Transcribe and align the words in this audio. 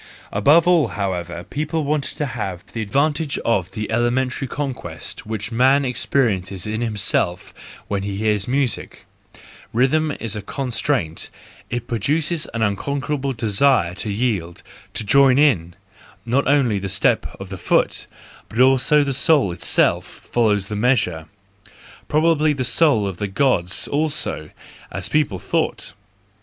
Above 0.31 0.67
all, 0.67 0.87
however, 0.87 1.43
people 1.43 1.83
wanted 1.83 2.17
to 2.17 2.25
have 2.25 2.65
the 2.73 2.81
advantage 2.81 3.37
of 3.45 3.69
the 3.73 3.91
elementary 3.91 4.47
conquest 4.47 5.27
which 5.27 5.51
man 5.51 5.85
experiences 5.85 6.65
in 6.65 6.81
himself 6.81 7.53
when 7.87 8.01
he 8.01 8.15
hears 8.17 8.47
music: 8.47 9.05
rhythm 9.73 10.11
is 10.19 10.35
a 10.35 10.41
con¬ 10.41 10.71
straint; 10.73 11.29
it 11.69 11.85
produces 11.85 12.47
an 12.55 12.63
unconquerable 12.63 13.31
desire 13.31 13.93
to 13.93 14.09
yield, 14.09 14.63
to 14.95 15.03
join 15.03 15.37
in; 15.37 15.75
not 16.25 16.47
only 16.47 16.79
the 16.79 16.89
step 16.89 17.35
of 17.39 17.49
the 17.49 17.55
foot, 17.57 18.07
but 18.49 18.59
also 18.59 19.03
the 19.03 19.13
soul 19.13 19.51
itself 19.51 20.03
follows 20.31 20.67
the 20.67 20.75
measure,— 20.75 21.27
probably 22.07 22.53
the 22.53 22.63
soul 22.63 23.05
of 23.07 23.17
the 23.17 23.27
Gods 23.27 23.87
also, 23.87 24.49
as 24.91 25.09
people 25.09 25.37
thought! 25.37 25.93